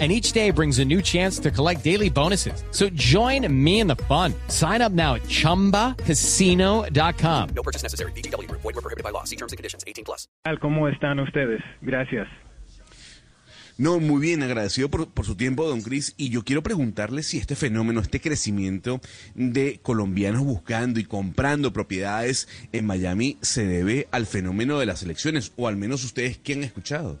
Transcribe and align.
and 0.00 0.10
each 0.10 0.32
day 0.32 0.50
brings 0.50 0.80
a 0.80 0.84
new 0.84 1.00
chance 1.00 1.38
to 1.38 1.52
collect 1.52 1.84
daily 1.84 2.10
bonuses. 2.10 2.64
So 2.72 2.88
join 2.96 3.46
me 3.64 3.78
in 3.78 3.86
the 3.86 4.02
fun. 4.08 4.34
Sign 4.48 4.82
up 4.82 4.90
now 4.90 5.14
at 5.14 5.22
ChumbaCasino.com. 5.28 7.48
No 7.54 7.62
purchase 7.62 7.84
necessary. 7.84 8.10
BGW. 8.16 8.50
Void 8.50 8.64
were 8.64 8.72
prohibited 8.72 9.04
by 9.04 9.10
law. 9.10 9.22
See 9.22 9.36
terms 9.36 9.52
and 9.52 9.56
conditions. 9.56 9.84
18 9.86 10.04
plus. 10.04 10.26
¿Cómo 10.60 10.88
están 10.88 11.20
ustedes? 11.20 11.62
Gracias. 11.80 12.26
No, 13.76 13.98
muy 13.98 14.20
bien, 14.20 14.44
agradecido 14.44 14.88
por, 14.88 15.08
por 15.08 15.26
su 15.26 15.34
tiempo, 15.34 15.66
don 15.66 15.82
Cris. 15.82 16.14
Y 16.16 16.28
yo 16.28 16.44
quiero 16.44 16.62
preguntarle 16.62 17.24
si 17.24 17.38
este 17.38 17.56
fenómeno, 17.56 18.00
este 18.00 18.20
crecimiento 18.20 19.00
de 19.34 19.80
colombianos 19.82 20.44
buscando 20.44 21.00
y 21.00 21.04
comprando 21.04 21.72
propiedades 21.72 22.46
en 22.72 22.86
Miami 22.86 23.36
se 23.42 23.66
debe 23.66 24.06
al 24.12 24.26
fenómeno 24.26 24.78
de 24.78 24.86
las 24.86 25.02
elecciones, 25.02 25.52
o 25.56 25.66
al 25.66 25.76
menos 25.76 26.04
ustedes, 26.04 26.38
¿qué 26.38 26.52
han 26.52 26.62
escuchado? 26.62 27.20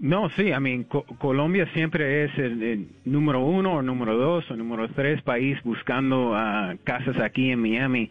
No, 0.00 0.30
sí, 0.30 0.52
I 0.52 0.60
mean, 0.60 0.84
Colombia 1.18 1.66
siempre 1.74 2.24
es 2.24 2.38
el, 2.38 2.88
número 3.04 3.40
uno 3.40 3.74
o 3.74 3.82
número 3.82 4.16
dos 4.16 4.48
o 4.48 4.56
número 4.56 4.88
tres 4.90 5.20
país 5.22 5.58
buscando 5.64 6.30
uh, 6.30 6.78
casas 6.84 7.18
aquí 7.18 7.50
en 7.50 7.60
Miami. 7.60 8.08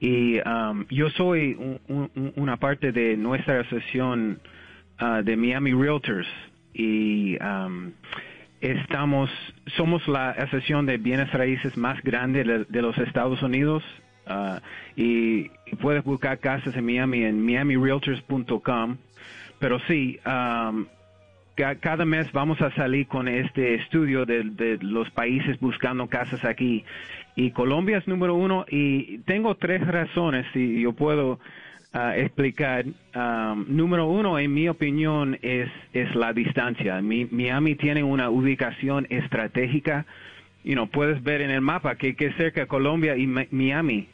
Y 0.00 0.38
um, 0.40 0.84
yo 0.90 1.08
soy 1.10 1.78
una 2.36 2.58
parte 2.58 2.92
de 2.92 3.16
nuestra 3.16 3.60
asociación 3.60 4.38
uh, 5.00 5.22
de 5.22 5.34
Miami 5.36 5.72
Realtors 5.72 6.28
y 6.74 7.38
um, 7.42 7.92
estamos, 8.60 9.30
somos 9.76 10.06
la 10.08 10.30
asociación 10.32 10.84
de 10.84 10.98
bienes 10.98 11.32
raíces 11.32 11.74
más 11.78 12.02
grande 12.02 12.66
de, 12.68 12.82
los 12.82 12.98
Estados 12.98 13.42
Unidos. 13.42 13.82
Uh, 14.26 14.60
y 14.94 15.48
puedes 15.80 16.04
buscar 16.04 16.38
casas 16.38 16.76
en 16.76 16.84
Miami 16.84 17.24
en 17.24 17.42
miamirealtors.com. 17.44 18.98
Pero 19.58 19.78
sí, 19.80 20.18
um, 20.26 20.86
cada 21.80 22.04
mes 22.04 22.30
vamos 22.32 22.60
a 22.60 22.70
salir 22.74 23.06
con 23.06 23.28
este 23.28 23.74
estudio 23.74 24.24
de, 24.24 24.78
los 24.80 25.10
países 25.10 25.58
buscando 25.60 26.06
casas 26.08 26.44
aquí. 26.44 26.84
Y 27.36 27.50
Colombia 27.50 27.98
es 27.98 28.08
número 28.08 28.34
uno 28.34 28.64
y 28.68 29.18
tengo 29.18 29.54
tres 29.56 29.86
razones, 29.86 30.46
si 30.52 30.80
yo 30.80 30.92
puedo 30.92 31.38
ah, 31.92 32.16
explicar. 32.16 32.84
Um, 33.14 33.66
número 33.68 34.06
uno, 34.06 34.38
en 34.38 34.52
mi 34.52 34.68
opinión, 34.68 35.38
es, 35.42 35.68
es 35.92 36.14
la 36.14 36.32
distancia. 36.32 37.00
Miami 37.02 37.74
tiene 37.76 38.02
una 38.02 38.30
ubicación 38.30 39.06
estratégica. 39.10 40.06
You 40.64 40.74
know, 40.74 40.88
puedes 40.88 41.22
ver 41.22 41.40
en 41.40 41.50
el 41.50 41.60
mapa 41.60 41.96
que, 41.96 42.14
que 42.16 42.32
cerca 42.32 42.66
Colombia 42.66 43.16
y 43.16 43.26
Miami. 43.26 44.08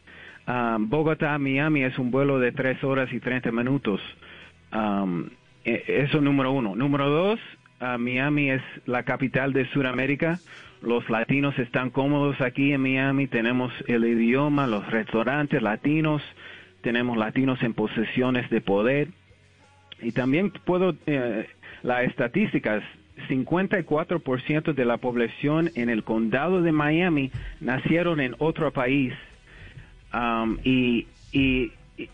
Um, 0.47 0.89
Bogotá, 0.89 1.39
Miami 1.39 1.83
es 1.83 1.99
un 1.99 2.11
vuelo 2.11 2.39
de 2.39 2.53
tres 2.53 2.83
horas 2.85 3.13
y 3.13 3.21
treinta 3.21 3.51
minutos. 3.51 4.01
Eso 5.67 6.21
número 6.21 6.53
uno. 6.53 6.77
Número 6.77 7.11
dos, 7.11 7.41
Miami 7.99 8.51
es 8.51 8.63
la 8.87 9.03
capital 9.03 9.53
de 9.53 9.67
Sudamérica. 9.67 10.39
Los 10.83 11.09
latinos 11.11 11.59
están 11.59 11.91
cómodos 11.91 12.41
aquí 12.41 12.73
en 12.73 12.83
Miami. 12.83 13.27
Tenemos 13.27 13.73
el 13.89 14.05
idioma, 14.05 14.67
los 14.67 14.87
restaurantes 14.91 15.61
latinos. 15.63 16.23
Tenemos 16.83 17.17
latinos 17.17 17.63
en 17.63 17.75
posesiones 17.75 18.49
de 18.51 18.61
poder. 18.61 19.09
Y 20.01 20.13
también 20.13 20.53
puedo, 20.65 20.95
eh, 21.07 21.49
las 21.83 22.05
estadísticas, 22.05 22.83
54% 23.29 24.75
de 24.75 24.85
la 24.85 24.99
población 24.99 25.71
en 25.75 25.89
el 25.89 26.05
condado 26.05 26.63
de 26.63 26.71
Miami 26.71 27.33
nacieron 27.61 28.21
en 28.21 28.37
otro 28.39 28.71
país. 28.73 29.15
Um, 30.15 30.59
y 30.63 31.07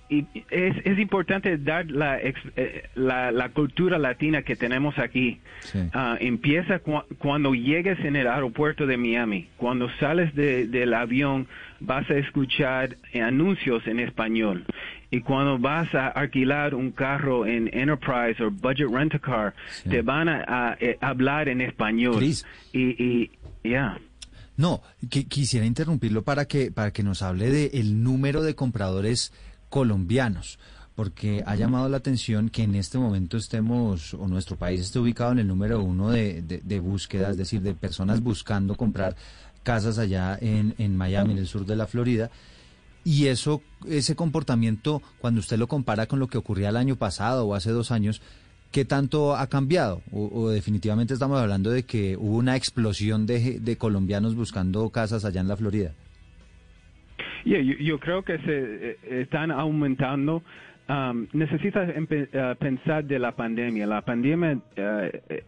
y 0.09 0.27
es, 0.51 0.77
es 0.85 0.99
importante 0.99 1.59
dar 1.59 1.91
la, 1.91 2.19
eh, 2.21 2.35
la, 2.95 3.33
la, 3.33 3.49
cultura 3.51 3.99
latina 3.99 4.43
que 4.43 4.55
tenemos 4.55 4.99
aquí. 4.99 5.41
Ah, 5.93 6.17
empieza 6.21 6.81
cuando 7.19 7.55
llegues 7.55 7.99
en 8.01 8.17
el 8.17 8.29
aeropuerto 8.29 8.87
de 8.87 8.97
Miami. 8.97 9.49
Cuando 9.57 9.89
sales 9.99 10.35
del 10.35 10.95
avión 10.95 11.49
vas 11.81 12.09
a 12.11 12.15
escuchar 12.15 12.97
anuncios 13.15 13.87
en 13.87 14.01
español. 14.01 14.65
Y 15.11 15.21
cuando 15.21 15.59
vas 15.59 15.93
a 15.95 16.09
alquilar 16.09 16.75
un 16.75 16.93
carro 16.93 17.45
en 17.45 17.69
Enterprise 17.73 18.43
o 18.43 18.51
Budget 18.51 18.89
Rent 18.91 19.15
a 19.15 19.19
Car, 19.19 19.55
te 19.89 20.03
van 20.03 20.29
a, 20.29 20.77
eh, 20.81 20.97
hablar 21.01 21.49
en 21.49 21.61
español. 21.61 22.23
Y, 22.23 22.39
y 22.73 23.31
ya. 23.65 23.99
No, 24.57 24.83
quisiera 25.09 25.67
interrumpirlo 25.67 26.23
para 26.23 26.45
que, 26.45 26.71
para 26.71 26.93
que 26.93 27.03
nos 27.03 27.23
hable 27.23 27.51
del 27.51 27.71
el 27.73 28.03
número 28.03 28.43
de 28.43 28.55
compradores 28.55 29.33
colombianos 29.73 30.59
porque 30.95 31.43
ha 31.47 31.57
llamado 31.57 31.89
la 31.89 31.97
atención 31.97 32.51
que 32.51 32.63
en 32.63 32.75
este 32.75 32.99
momento 32.99 33.39
estemos, 33.39 34.13
o 34.13 34.29
nuestro 34.29 34.57
país 34.57 34.83
esté 34.83 34.99
ubicado 34.99 35.33
en 35.33 35.39
el 35.39 35.49
número 35.49 35.83
uno 35.83 36.11
de, 36.11 36.43
de, 36.43 36.81
búsqueda, 36.81 37.31
es 37.31 37.39
decir, 37.39 37.63
de 37.63 37.75
personas 37.75 38.21
buscando 38.21 38.75
comprar 38.75 39.17
casas 39.63 39.97
allá 39.99 40.37
en, 40.39 40.75
en 40.77 40.95
Miami, 40.95 41.33
en 41.33 41.39
el 41.39 41.47
sur 41.47 41.65
de 41.65 41.77
la 41.77 41.87
Florida. 41.87 42.31
Y 43.05 43.29
eso, 43.29 43.63
ese 43.89 44.15
comportamiento, 44.15 45.01
cuando 45.19 45.41
usted 45.41 45.57
lo 45.57 45.67
compara 45.67 46.07
con 46.07 46.19
lo 46.19 46.29
que 46.29 46.37
ocurría 46.37 46.69
el 46.69 46.77
año 46.77 46.97
pasado 46.97 47.47
o 47.47 47.55
hace 47.55 47.71
dos 47.71 47.91
años, 47.91 48.21
¿qué 48.71 48.85
tanto 48.85 49.35
ha 49.35 49.47
cambiado? 49.47 50.03
O, 50.13 50.51
definitivamente 50.51 51.15
estamos 51.15 51.41
hablando 51.41 51.71
de 51.71 51.85
que 51.85 52.19
hubo 52.19 52.37
una 52.37 52.55
explosión 52.55 53.25
de, 53.25 53.61
de 53.61 53.79
colombianos 53.79 54.35
buscando 54.35 54.91
casas 54.91 55.25
allá 55.25 55.41
en 55.41 55.49
la 55.49 55.57
Florida 55.57 55.95
yo, 57.45 57.99
creo 57.99 58.23
que 58.23 58.39
se 58.39 58.91
eh, 58.91 58.97
están 59.23 59.51
aumentando. 59.51 60.43
Um, 60.89 61.29
necesitas 61.33 61.89
uh, 61.89 62.57
pensar 62.59 63.05
de 63.05 63.19
la 63.19 63.33
pandemia. 63.33 63.87
La 63.87 64.01
pandemia 64.03 64.55
uh, 64.57 65.41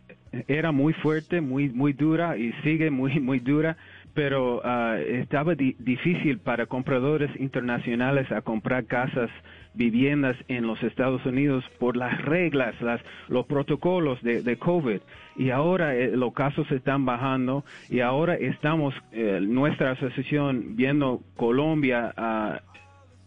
era 0.47 0.73
muy 0.73 0.93
fuerte, 0.95 1.41
muy 1.41 1.69
muy 1.71 1.93
dura 1.93 2.37
y 2.37 2.53
sigue 2.63 2.91
muy 2.91 3.19
muy 3.21 3.41
dura, 3.41 3.77
pero 4.15 4.63
uh, 4.65 4.95
estaba 4.97 5.55
difícil 5.55 6.39
para 6.39 6.67
compradores 6.67 7.31
internacionales 7.39 8.31
a 8.31 8.43
comprar 8.43 8.87
casas 8.87 9.31
viviendas 9.75 10.37
en 10.47 10.67
los 10.67 10.83
Estados 10.83 11.27
Unidos 11.27 11.65
por 11.79 11.97
las 11.97 12.23
reglas, 12.23 12.81
las, 12.81 13.01
los 13.29 13.45
protocolos 13.47 14.23
de, 14.23 14.43
de 14.43 14.57
COVID. 14.57 15.01
Y 15.37 15.51
ahora 15.51 15.97
eh, 15.97 16.17
los 16.17 16.33
casos 16.33 16.71
están 16.71 17.05
bajando 17.05 17.65
y 17.91 18.01
ahora 18.01 18.35
estamos, 18.35 18.95
eh, 19.13 19.41
nuestra 19.43 19.91
asociación, 19.93 20.77
viendo 20.77 21.21
Colombia 21.37 22.15
uh, 22.17 22.75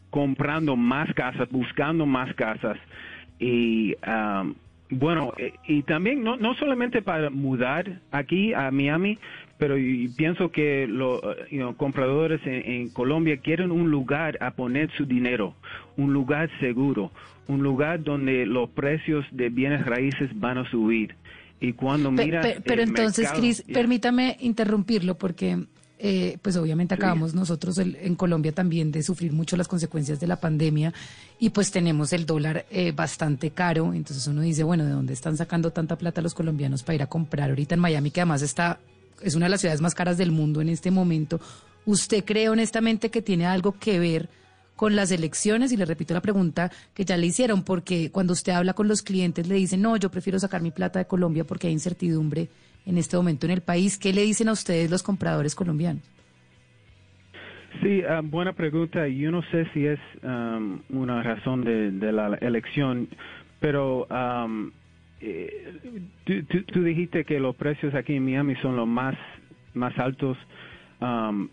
comprando 0.09 0.77
más 0.77 1.13
casas, 1.13 1.49
buscando 1.51 2.05
más 2.05 2.33
casas. 2.35 2.77
Y 3.39 3.95
um, 4.07 4.55
bueno, 4.89 5.33
eh, 5.37 5.53
y 5.67 5.83
también 5.83 6.23
no, 6.23 6.37
no 6.37 6.55
solamente 6.55 7.01
para 7.01 7.29
mudar 7.29 7.99
aquí 8.11 8.53
a 8.53 8.71
Miami, 8.71 9.17
pero 9.57 9.75
pienso 10.15 10.51
que 10.51 10.87
los 10.87 11.19
compradores 11.77 12.41
en, 12.45 12.89
Colombia 12.89 13.37
quieren 13.37 13.71
un 13.71 13.89
lugar 13.89 14.37
a 14.41 14.51
poner 14.51 14.91
su 14.95 15.05
dinero, 15.05 15.55
un 15.97 16.13
lugar 16.13 16.49
seguro, 16.59 17.11
un 17.47 17.63
lugar 17.63 18.03
donde 18.03 18.45
los 18.45 18.69
precios 18.69 19.25
de 19.31 19.49
bienes 19.49 19.85
raíces 19.85 20.29
van 20.39 20.59
a 20.59 20.69
subir. 20.69 21.15
Y 21.59 21.73
cuando 21.73 22.11
mira... 22.11 22.41
Pero, 22.63 22.83
entonces, 22.83 23.31
Cris, 23.31 23.63
permítame 23.63 24.37
interrumpirlo 24.41 25.17
porque 25.17 25.65
eh, 25.97 26.37
pues 26.43 26.55
obviamente 26.55 26.93
acabamos 26.93 27.33
nosotros 27.33 27.79
en 27.79 28.15
Colombia 28.15 28.51
también 28.51 28.91
de 28.91 29.01
sufrir 29.01 29.33
mucho 29.33 29.57
las 29.57 29.67
consecuencias 29.67 30.19
de 30.19 30.27
la 30.27 30.39
pandemia 30.39 30.93
y 31.39 31.49
pues 31.49 31.71
tenemos 31.71 32.13
el 32.13 32.27
dólar 32.27 32.67
eh, 32.69 32.91
bastante 32.91 33.49
caro, 33.49 33.91
entonces 33.95 34.27
uno 34.27 34.41
dice, 34.41 34.63
bueno, 34.63 34.85
¿de 34.85 34.91
dónde 34.91 35.13
están 35.13 35.37
sacando 35.37 35.71
tanta 35.71 35.95
plata 35.95 36.21
los 36.21 36.35
colombianos 36.35 36.83
para 36.83 36.95
ir 36.97 37.01
a 37.01 37.07
comprar 37.07 37.49
ahorita 37.49 37.73
en 37.73 37.81
Miami, 37.81 38.11
que 38.11 38.21
además 38.21 38.43
está 38.43 38.77
es 39.21 39.35
una 39.35 39.45
de 39.45 39.51
las 39.51 39.61
ciudades 39.61 39.81
más 39.81 39.95
caras 39.95 40.17
del 40.17 40.31
mundo 40.31 40.61
en 40.61 40.69
este 40.69 40.91
momento. 40.91 41.39
¿Usted 41.85 42.25
cree 42.25 42.49
honestamente 42.49 43.09
que 43.09 43.21
tiene 43.21 43.45
algo 43.45 43.73
que 43.79 43.99
ver 43.99 44.29
con 44.75 44.95
las 44.95 45.11
elecciones? 45.11 45.71
Y 45.71 45.77
le 45.77 45.85
repito 45.85 46.13
la 46.13 46.21
pregunta 46.21 46.71
que 46.93 47.05
ya 47.05 47.17
le 47.17 47.27
hicieron, 47.27 47.63
porque 47.63 48.11
cuando 48.11 48.33
usted 48.33 48.53
habla 48.53 48.73
con 48.73 48.87
los 48.87 49.01
clientes 49.01 49.47
le 49.47 49.55
dicen, 49.55 49.81
no, 49.81 49.97
yo 49.97 50.11
prefiero 50.11 50.39
sacar 50.39 50.61
mi 50.61 50.71
plata 50.71 50.99
de 50.99 51.05
Colombia 51.05 51.45
porque 51.45 51.67
hay 51.67 51.73
incertidumbre 51.73 52.49
en 52.85 52.97
este 52.97 53.17
momento 53.17 53.45
en 53.45 53.51
el 53.51 53.61
país. 53.61 53.97
¿Qué 53.97 54.13
le 54.13 54.23
dicen 54.23 54.49
a 54.49 54.53
ustedes 54.53 54.89
los 54.91 55.03
compradores 55.03 55.55
colombianos? 55.55 56.03
Sí, 57.81 58.01
ah, 58.09 58.21
buena 58.23 58.53
pregunta. 58.53 59.07
Yo 59.07 59.31
no 59.31 59.43
sé 59.51 59.67
si 59.73 59.85
es 59.85 59.99
una 60.89 61.21
razón 61.21 61.63
de, 61.63 62.11
la 62.11 62.35
elección, 62.41 63.07
pero 63.59 64.07
eh, 65.21 65.73
tú, 66.71 66.83
dijiste 66.83 67.23
que 67.25 67.39
los 67.39 67.55
precios 67.55 67.93
aquí 67.95 68.15
en 68.15 68.25
Miami 68.25 68.55
son 68.61 68.75
los 68.75 68.87
más, 68.87 69.15
más 69.73 69.97
altos. 69.99 70.37
Um, 71.01 71.49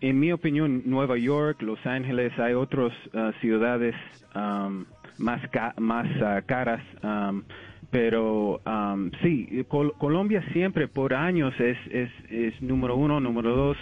en 0.00 0.20
mi 0.20 0.30
opinión, 0.30 0.82
Nueva 0.86 1.16
York, 1.18 1.60
Los 1.62 1.84
Ángeles, 1.84 2.32
hay 2.38 2.54
otras 2.54 2.92
ah, 3.12 3.32
ciudades 3.40 3.94
um, 4.36 4.84
más 5.18 5.40
ca- 5.50 5.74
más 5.78 6.06
ah, 6.22 6.42
caras, 6.46 6.80
um, 7.02 7.42
pero 7.90 8.60
um, 8.64 9.10
sí, 9.22 9.64
Col- 9.68 9.94
Colombia 9.98 10.44
siempre 10.52 10.86
por 10.86 11.12
años 11.12 11.52
es, 11.58 11.76
es, 11.90 12.10
es 12.30 12.62
número 12.62 12.94
uno, 12.94 13.18
número 13.18 13.54
dos 13.56 13.76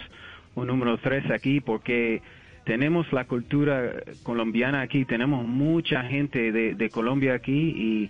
o 0.55 0.65
número 0.65 0.97
tres 0.97 1.29
aquí 1.29 1.59
porque 1.61 2.21
tenemos 2.65 3.11
la 3.13 3.25
cultura 3.25 3.93
colombiana 4.23 4.81
aquí, 4.81 5.05
tenemos 5.05 5.45
mucha 5.45 6.03
gente 6.05 6.51
de, 6.51 6.73
de 6.73 6.89
Colombia 6.89 7.35
aquí 7.35 7.51
y, 7.51 8.09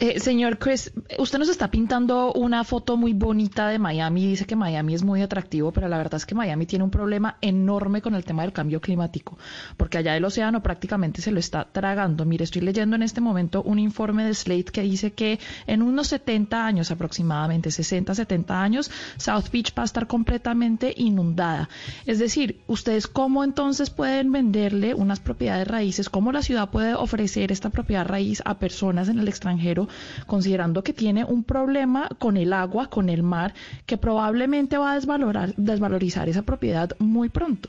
Eh, 0.00 0.20
señor 0.20 0.58
Chris, 0.58 0.92
usted 1.18 1.40
nos 1.40 1.48
está 1.48 1.72
pintando 1.72 2.32
una 2.34 2.62
foto 2.62 2.96
muy 2.96 3.14
bonita 3.14 3.66
de 3.66 3.80
Miami. 3.80 4.28
Dice 4.28 4.44
que 4.46 4.54
Miami 4.54 4.94
es 4.94 5.02
muy 5.02 5.22
atractivo, 5.22 5.72
pero 5.72 5.88
la 5.88 5.98
verdad 5.98 6.14
es 6.14 6.24
que 6.24 6.36
Miami 6.36 6.66
tiene 6.66 6.84
un 6.84 6.90
problema 6.92 7.36
enorme 7.40 8.00
con 8.00 8.14
el 8.14 8.24
tema 8.24 8.42
del 8.42 8.52
cambio 8.52 8.80
climático, 8.80 9.36
porque 9.76 9.98
allá 9.98 10.16
el 10.16 10.24
océano 10.24 10.62
prácticamente 10.62 11.20
se 11.20 11.32
lo 11.32 11.40
está 11.40 11.64
tragando. 11.64 12.24
Mire, 12.24 12.44
estoy 12.44 12.62
leyendo 12.62 12.94
en 12.94 13.02
este 13.02 13.20
momento 13.20 13.64
un 13.64 13.80
informe 13.80 14.24
de 14.24 14.34
Slate 14.34 14.70
que 14.70 14.82
dice 14.82 15.14
que 15.14 15.40
en 15.66 15.82
unos 15.82 16.06
70 16.06 16.64
años 16.64 16.92
aproximadamente, 16.92 17.72
60, 17.72 18.14
70 18.14 18.62
años, 18.62 18.92
South 19.16 19.50
Beach 19.52 19.72
va 19.76 19.82
a 19.82 19.86
estar 19.86 20.06
completamente 20.06 20.94
inundada. 20.96 21.68
Es 22.06 22.20
decir, 22.20 22.60
ustedes 22.68 23.08
cómo 23.08 23.42
entonces 23.42 23.90
pueden 23.90 24.30
venderle 24.30 24.94
unas 24.94 25.18
propiedades 25.18 25.66
raíces, 25.66 26.08
cómo 26.08 26.30
la 26.30 26.42
ciudad 26.42 26.70
puede 26.70 26.94
ofrecer 26.94 27.50
esta 27.50 27.70
propiedad 27.70 28.06
raíz 28.06 28.42
a 28.44 28.60
personas 28.60 29.08
en 29.08 29.18
el 29.18 29.26
extranjero, 29.26 29.87
considerando 30.26 30.82
que 30.82 30.92
tiene 30.92 31.24
un 31.24 31.44
problema 31.44 32.08
con 32.18 32.36
el 32.36 32.52
agua, 32.52 32.88
con 32.88 33.08
el 33.08 33.22
mar, 33.22 33.54
que 33.86 33.96
probablemente 33.98 34.78
va 34.78 34.92
a 34.92 34.94
desvalorar, 34.94 35.54
desvalorizar 35.56 36.28
esa 36.28 36.42
propiedad 36.42 36.90
muy 36.98 37.28
pronto. 37.28 37.68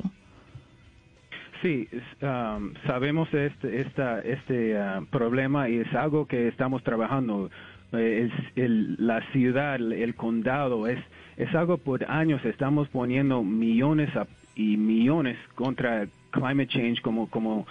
Sí, 1.62 1.90
um, 2.22 2.74
sabemos 2.88 3.28
este, 3.34 3.82
esta, 3.82 4.22
este 4.22 4.76
uh, 4.80 5.06
problema 5.08 5.68
y 5.68 5.80
es 5.80 5.94
algo 5.94 6.26
que 6.26 6.48
estamos 6.48 6.84
trabajando. 6.84 7.50
Eh, 7.92 8.30
el- 8.56 8.96
la 8.98 9.20
ciudad, 9.32 9.76
el, 9.76 10.16
condado, 10.16 10.88
es, 10.88 11.00
es 11.38 11.54
algo 11.56 11.78
por 11.78 12.10
años. 12.10 12.44
Estamos 12.46 12.88
poniendo 12.90 13.44
millones 13.44 14.10
y 14.56 14.78
millones 14.78 15.38
contra 15.56 16.08
climate 16.32 16.68
change, 16.68 17.02
como, 17.02 17.30
como 17.30 17.66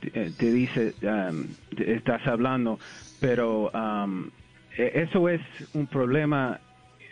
te, 0.00 0.30
te 0.30 0.52
dice, 0.52 0.94
um, 1.02 1.54
estás 1.78 2.26
hablando. 2.26 2.78
Pero 3.20 3.70
um, 3.72 4.30
e- 4.76 4.92
eso 4.94 5.28
es 5.28 5.40
un 5.72 5.86
problema. 5.86 6.60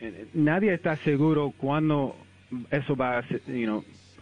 Eh, 0.00 0.26
Nadie 0.34 0.74
está 0.74 0.96
seguro 1.04 1.52
cuándo 1.56 2.26
eso 2.70 2.94
va 2.96 3.18
a 3.18 3.24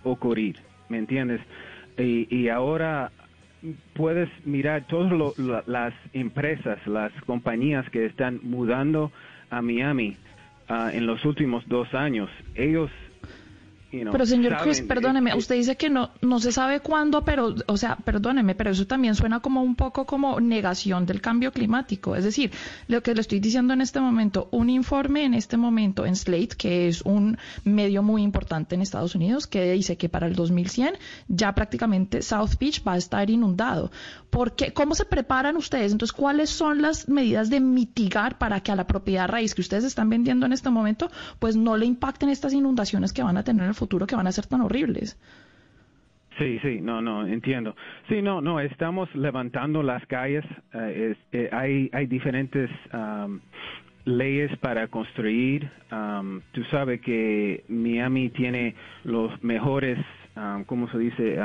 ocurrir, 0.04 0.56
¿me 0.88 0.98
entiendes? 0.98 1.40
Y, 1.98 2.26
y 2.34 2.48
ahora 2.48 3.12
puedes 3.94 4.28
mirar 4.44 4.86
todas 4.86 5.12
las 5.66 5.94
empresas, 6.12 6.84
las 6.86 7.12
compañías 7.26 7.88
que 7.90 8.06
están 8.06 8.40
mudando 8.42 9.12
a 9.50 9.62
Miami 9.62 10.16
ah, 10.68 10.90
en 10.92 11.06
los 11.06 11.24
últimos 11.24 11.66
dos 11.68 11.92
años. 11.94 12.30
Ellos, 12.54 12.90
you 13.92 14.00
know, 14.00 14.12
Pero 14.12 14.26
señor 14.26 14.56
Chris, 14.62 14.78
saben- 14.78 14.88
perdóneme, 14.88 15.34
usted 15.36 15.54
dice 15.56 15.76
que 15.76 15.90
no, 15.90 16.10
no 16.20 16.40
se 16.40 16.50
sabe 16.52 16.80
cuándo, 16.80 17.24
pero, 17.24 17.54
o 17.66 17.76
sea, 17.76 17.96
perdóneme, 17.96 18.54
pero 18.54 18.70
eso 18.70 18.86
también 18.86 19.14
suena 19.14 19.40
como 19.40 19.62
un 19.62 19.74
poco 19.76 20.06
como 20.06 20.40
negación 20.40 21.06
del 21.06 21.20
cambio 21.20 21.52
climático. 21.52 22.16
Es 22.16 22.24
decir, 22.24 22.50
lo 22.88 23.02
que 23.02 23.14
le 23.14 23.20
estoy 23.20 23.40
diciendo 23.40 23.72
en 23.74 23.80
este 23.80 24.00
momento, 24.00 24.48
un 24.50 24.70
informe 24.70 25.24
en 25.24 25.34
este 25.34 25.56
momento 25.56 26.06
en 26.06 26.16
Slate, 26.16 26.56
que 26.56 26.88
es 26.88 27.02
un 27.02 27.38
medio 27.64 28.02
muy 28.02 28.22
importante 28.22 28.74
en 28.74 28.82
Estados 28.82 29.14
Unidos, 29.14 29.46
que 29.46 29.72
dice 29.72 29.96
que 29.96 30.08
para 30.08 30.26
el 30.26 30.34
2100 30.34 30.94
ya 31.28 31.54
prácticamente 31.54 32.22
South 32.22 32.52
Beach 32.58 32.82
va 32.86 32.94
a 32.94 32.96
estar 32.96 33.28
inundado. 33.30 33.90
¿Por 34.30 34.56
qué? 34.56 34.72
¿Cómo 34.72 34.94
se 34.94 35.04
preparan 35.04 35.56
ustedes? 35.56 35.92
Entonces, 35.92 36.12
¿cuáles 36.14 36.48
son 36.48 36.80
las 36.80 37.08
medidas 37.08 37.50
de 37.50 37.60
mitigar 37.60 38.38
para 38.38 38.60
que 38.60 38.72
a 38.72 38.76
la 38.76 38.86
propiedad 38.86 39.28
raíz 39.28 39.54
que 39.54 39.60
ustedes 39.60 39.84
están 39.84 40.08
vendiendo 40.08 40.46
en 40.46 40.52
este 40.52 40.70
momento, 40.70 41.10
pues 41.38 41.56
no 41.56 41.76
le 41.76 41.84
impacten 41.86 42.28
estas 42.30 42.52
inundaciones 42.54 43.12
que 43.12 43.22
van 43.22 43.36
a 43.36 43.42
tener 43.44 43.64
en 43.64 43.68
el 43.68 43.74
futuro, 43.82 44.06
que 44.06 44.16
van 44.20 44.26
a 44.28 44.32
ser 44.38 44.46
tan 44.46 44.60
horribles? 44.66 45.08
Sí, 46.38 46.58
sí, 46.64 46.80
no, 46.80 47.02
no, 47.02 47.26
entiendo. 47.26 47.74
Sí, 48.08 48.22
no, 48.22 48.40
no, 48.40 48.58
estamos 48.58 49.06
levantando 49.14 49.82
las 49.82 50.02
calles. 50.06 50.44
eh, 50.72 51.14
eh, 51.32 51.48
hay, 51.52 51.90
hay 51.92 52.06
diferentes 52.06 52.70
am, 52.90 53.40
leyes 54.04 54.50
para 54.58 54.88
construir. 54.88 55.70
Am, 55.90 56.42
tú 56.52 56.64
sabes 56.74 57.00
que 57.02 57.64
Miami 57.68 58.30
tiene 58.30 58.74
los 59.04 59.30
mejores, 59.42 59.98
¿cómo 60.66 60.88
se 60.90 60.98
dice? 60.98 61.36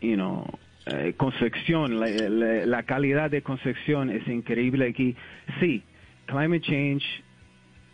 You 0.00 0.14
know, 0.14 0.44
eh, 0.86 1.14
construcción, 1.16 1.98
la, 1.98 2.08
la- 2.08 2.66
la 2.66 2.82
calidad 2.84 3.30
de 3.30 3.42
construcción 3.42 4.10
es 4.10 4.26
increíble 4.28 4.86
aquí. 4.88 5.16
Sí, 5.60 5.82
climate 6.26 6.60
change 6.60 7.04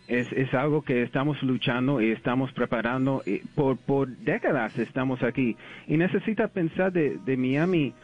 es, 0.08 0.30
es 0.32 0.52
algo 0.54 0.82
que 0.82 1.02
estamos 1.02 1.42
luchando 1.42 2.00
y 2.00 2.10
estamos 2.10 2.52
preparando 2.52 3.22
y 3.24 3.38
por, 3.54 3.76
por 3.78 4.08
décadas 4.08 4.78
estamos 4.78 5.22
aquí. 5.22 5.56
Y 5.86 5.96
necesita 5.96 6.48
pensar 6.48 6.92
de, 6.92 7.18
de 7.24 7.36
Miami 7.36 7.94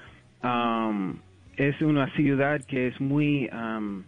um, 0.43 1.17
es 1.57 1.81
una 1.83 2.11
ciudad 2.15 2.63
que 2.65 2.89
es 2.89 3.01
muy 3.01 3.49
um, 3.49 4.03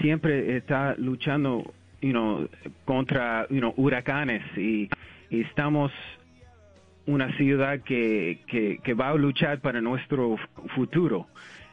siempre 0.00 0.56
está 0.56 0.94
luchando 0.96 1.74
you 2.00 2.12
know, 2.12 2.48
contra 2.84 3.46
you 3.50 3.58
know, 3.58 3.74
huracanes. 3.76 4.42
Y, 4.56 4.88
y 5.30 5.40
estamos 5.42 5.92
una 7.06 7.34
ciudad 7.36 7.80
que, 7.80 8.40
que, 8.46 8.78
que 8.82 8.94
va 8.94 9.10
a 9.10 9.14
luchar 9.14 9.60
para 9.60 9.80
nuestro 9.80 10.36
futuro. 10.74 11.26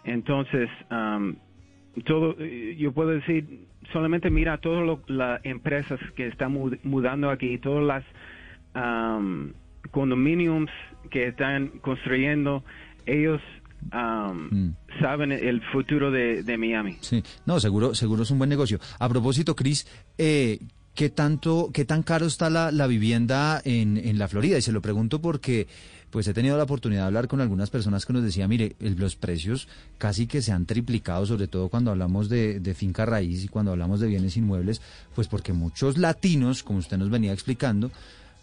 Entonces 0.03 0.69
um, 0.91 1.35
todo 2.03 2.35
eh, 2.39 2.75
yo 2.77 2.91
puedo 2.91 3.09
decir 3.09 3.67
solamente 3.93 4.29
mira 4.29 4.57
todas 4.57 4.99
las 5.07 5.43
empresas 5.45 5.99
que 6.15 6.27
están 6.27 6.53
mud- 6.53 6.77
mudando 6.83 7.29
aquí 7.29 7.57
todas 7.57 7.83
las 7.85 8.03
um, 8.75 9.51
condominiums 9.91 10.71
que 11.09 11.27
están 11.27 11.67
construyendo 11.81 12.63
ellos 13.05 13.41
um, 13.93 14.73
saben 14.99 15.31
el 15.31 15.61
futuro 15.71 16.09
de, 16.11 16.43
de 16.43 16.57
Miami. 16.57 16.97
Sí, 17.01 17.21
no, 17.45 17.59
seguro, 17.59 17.93
seguro 17.93 18.23
es 18.23 18.31
un 18.31 18.37
buen 18.39 18.49
negocio. 18.49 18.79
A 18.99 19.07
propósito, 19.07 19.55
Cris, 19.55 19.85
eh, 20.17 20.59
¿qué 20.95 21.09
tanto, 21.09 21.69
qué 21.73 21.85
tan 21.85 22.01
caro 22.01 22.25
está 22.25 22.49
la, 22.49 22.71
la 22.71 22.87
vivienda 22.87 23.61
en, 23.63 23.97
en 23.97 24.17
la 24.17 24.27
Florida? 24.27 24.57
Y 24.57 24.61
se 24.61 24.71
lo 24.71 24.81
pregunto 24.81 25.21
porque, 25.21 25.67
pues 26.09 26.27
he 26.27 26.33
tenido 26.33 26.57
la 26.57 26.63
oportunidad 26.63 27.01
de 27.01 27.07
hablar 27.07 27.27
con 27.27 27.41
algunas 27.41 27.69
personas 27.69 28.05
que 28.05 28.13
nos 28.13 28.23
decían, 28.23 28.49
mire, 28.49 28.75
los 28.79 29.15
precios 29.15 29.67
casi 29.97 30.25
que 30.25 30.41
se 30.41 30.53
han 30.53 30.65
triplicado, 30.65 31.25
sobre 31.25 31.47
todo 31.47 31.69
cuando 31.69 31.91
hablamos 31.91 32.29
de, 32.29 32.59
de 32.59 32.73
finca 32.73 33.05
raíz 33.05 33.43
y 33.43 33.49
cuando 33.49 33.71
hablamos 33.71 33.99
de 33.99 34.07
bienes 34.07 34.37
inmuebles, 34.37 34.81
pues 35.13 35.27
porque 35.27 35.53
muchos 35.53 35.97
latinos, 35.97 36.63
como 36.63 36.79
usted 36.79 36.97
nos 36.97 37.09
venía 37.09 37.33
explicando, 37.33 37.91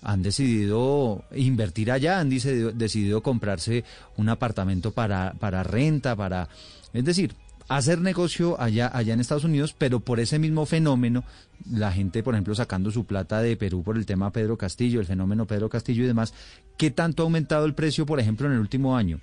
han 0.03 0.23
decidido 0.23 1.25
invertir 1.35 1.91
allá, 1.91 2.21
han 2.21 2.29
decidido, 2.29 2.73
decidido 2.73 3.23
comprarse 3.23 3.85
un 4.17 4.29
apartamento 4.29 4.91
para, 4.91 5.33
para 5.35 5.63
renta, 5.63 6.17
para, 6.17 6.49
es 6.93 7.05
decir, 7.05 7.35
hacer 7.77 8.01
negocio 8.01 8.61
allá, 8.61 8.91
allá 8.93 9.15
en 9.15 9.21
Estados 9.21 9.45
Unidos, 9.45 9.75
pero 9.77 10.01
por 10.01 10.21
ese 10.21 10.39
mismo 10.39 10.67
fenómeno, 10.67 11.25
la 11.71 11.93
gente, 11.93 12.23
por 12.23 12.35
ejemplo, 12.35 12.55
sacando 12.55 12.91
su 12.91 13.05
plata 13.07 13.41
de 13.41 13.57
Perú 13.57 13.83
por 13.83 13.97
el 13.97 14.07
tema 14.07 14.31
Pedro 14.33 14.57
Castillo, 14.57 15.01
el 15.01 15.07
fenómeno 15.07 15.47
Pedro 15.47 15.69
Castillo 15.69 16.05
y 16.05 16.07
demás, 16.07 16.35
¿qué 16.77 16.91
tanto 16.91 17.23
ha 17.23 17.25
aumentado 17.25 17.65
el 17.67 17.75
precio, 17.75 18.05
por 18.07 18.19
ejemplo, 18.21 18.47
en 18.47 18.55
el 18.55 18.59
último 18.59 18.97
año? 18.97 19.21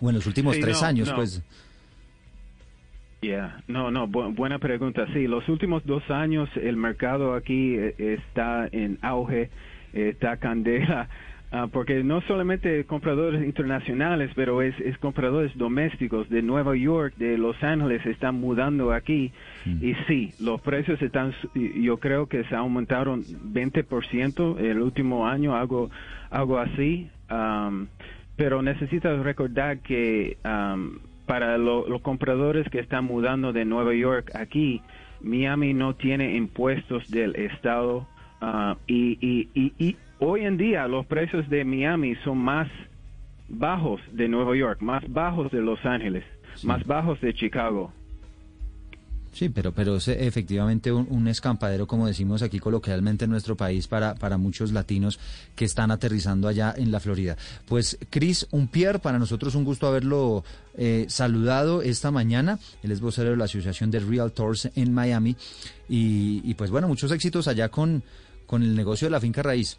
O 0.00 0.08
en 0.08 0.14
los 0.14 0.26
últimos 0.26 0.54
Sí, 0.56 0.62
tres 0.62 0.80
no, 0.82 0.86
años, 0.88 1.08
no. 1.08 1.16
pues. 1.16 1.42
Yeah, 3.20 3.62
no, 3.66 3.90
no, 3.90 4.06
bu- 4.06 4.32
buena 4.34 4.58
pregunta. 4.60 5.04
Sí, 5.12 5.26
los 5.26 5.48
últimos 5.48 5.84
dos 5.84 6.08
años 6.08 6.48
el 6.54 6.76
mercado 6.76 7.34
aquí 7.34 7.74
eh, 7.76 7.94
está 7.98 8.68
en 8.70 8.98
auge, 9.02 9.50
eh, 9.92 10.10
está 10.10 10.36
candela. 10.36 11.08
Ah, 11.50 11.66
porque 11.72 12.04
no 12.04 12.20
solamente 12.22 12.84
compradores 12.84 13.42
internacionales, 13.42 14.30
pero 14.34 14.60
es, 14.60 14.78
es 14.80 14.98
compradores 14.98 15.56
domésticos 15.56 16.28
de 16.28 16.42
Nueva 16.42 16.76
York, 16.76 17.14
de 17.16 17.38
Los 17.38 17.62
Ángeles, 17.62 18.04
están 18.04 18.34
mudando 18.34 18.92
aquí. 18.92 19.32
Y 19.64 19.94
sí, 20.06 20.32
los 20.40 20.60
precios 20.60 21.00
están, 21.00 21.32
yo 21.54 21.98
creo 21.98 22.26
que 22.26 22.44
se 22.44 22.54
aumentaron 22.54 23.24
20% 23.24 24.58
el 24.58 24.80
último 24.80 25.26
año, 25.26 25.56
algo, 25.56 25.90
algo 26.30 26.58
así. 26.58 27.10
Um, 27.30 27.86
pero 28.36 28.62
necesitas 28.62 29.18
recordar 29.22 29.80
que 29.80 30.36
um, 30.44 30.98
para 31.26 31.56
los 31.56 32.00
compradores 32.02 32.68
que 32.68 32.78
están 32.78 33.04
mudando 33.04 33.54
de 33.54 33.64
Nueva 33.64 33.94
York 33.94 34.32
aquí, 34.34 34.82
Miami 35.22 35.72
no 35.72 35.94
tiene 35.94 36.36
impuestos 36.36 37.10
del 37.10 37.34
estado 37.36 38.06
uh, 38.40 38.74
y, 38.86 39.18
y, 39.20 39.48
y, 39.54 39.72
y 39.78 39.96
hoy 40.20 40.44
en 40.44 40.56
día 40.56 40.86
los 40.88 41.06
precios 41.06 41.48
de 41.48 41.64
Miami 41.64 42.14
son 42.24 42.38
más 42.38 42.68
bajos 43.48 44.00
de 44.12 44.28
Nueva 44.28 44.56
York, 44.56 44.80
más 44.80 45.02
bajos 45.08 45.50
de 45.50 45.60
Los 45.60 45.84
Ángeles, 45.84 46.24
más 46.62 46.84
bajos 46.86 47.20
de 47.20 47.34
Chicago. 47.34 47.92
Sí, 49.32 49.50
pero, 49.50 49.72
pero 49.72 49.96
es 49.96 50.08
efectivamente 50.08 50.90
un, 50.90 51.06
un, 51.10 51.28
escampadero, 51.28 51.86
como 51.86 52.06
decimos 52.06 52.42
aquí 52.42 52.58
coloquialmente 52.58 53.26
en 53.26 53.30
nuestro 53.30 53.56
país, 53.56 53.86
para, 53.86 54.14
para 54.14 54.36
muchos 54.36 54.72
latinos 54.72 55.20
que 55.54 55.64
están 55.64 55.90
aterrizando 55.90 56.48
allá 56.48 56.74
en 56.76 56.90
la 56.90 56.98
Florida. 56.98 57.36
Pues, 57.66 57.98
Chris 58.10 58.48
Umpier, 58.50 59.00
para 59.00 59.18
nosotros 59.18 59.54
un 59.54 59.64
gusto 59.64 59.86
haberlo 59.86 60.44
eh, 60.76 61.06
saludado 61.08 61.82
esta 61.82 62.10
mañana. 62.10 62.58
Él 62.82 62.90
es 62.90 63.00
vocero 63.00 63.30
de 63.30 63.36
la 63.36 63.44
Asociación 63.44 63.90
de 63.90 64.00
Realtors 64.00 64.70
en 64.74 64.92
Miami. 64.92 65.36
Y, 65.88 66.40
y 66.42 66.54
pues 66.54 66.70
bueno, 66.70 66.88
muchos 66.88 67.12
éxitos 67.12 67.46
allá 67.48 67.68
con, 67.68 68.02
con 68.46 68.62
el 68.62 68.74
negocio 68.74 69.06
de 69.06 69.12
la 69.12 69.20
finca 69.20 69.42
raíz. 69.42 69.78